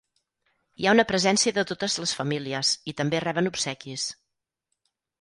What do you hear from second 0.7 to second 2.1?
Hi ha una presència de totes